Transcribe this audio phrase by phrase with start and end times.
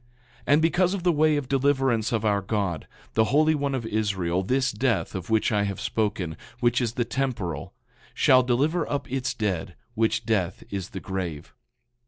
[0.39, 3.85] 9:11 And because of the way of deliverance of our God, the Holy One of
[3.85, 7.75] Israel, this death, of which I have spoken, which is the temporal,
[8.15, 11.53] shall deliver up its dead; which death is the grave.